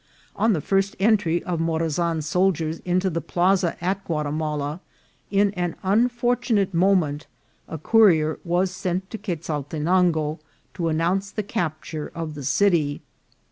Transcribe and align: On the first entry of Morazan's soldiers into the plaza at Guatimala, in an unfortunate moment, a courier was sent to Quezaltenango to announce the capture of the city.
On 0.35 0.53
the 0.53 0.61
first 0.61 0.95
entry 0.99 1.43
of 1.43 1.59
Morazan's 1.59 2.25
soldiers 2.25 2.79
into 2.79 3.07
the 3.07 3.21
plaza 3.21 3.77
at 3.85 4.03
Guatimala, 4.05 4.79
in 5.29 5.51
an 5.51 5.75
unfortunate 5.83 6.73
moment, 6.73 7.27
a 7.67 7.77
courier 7.77 8.39
was 8.43 8.71
sent 8.71 9.11
to 9.11 9.19
Quezaltenango 9.19 10.39
to 10.73 10.87
announce 10.87 11.29
the 11.29 11.43
capture 11.43 12.11
of 12.15 12.33
the 12.33 12.43
city. 12.43 13.03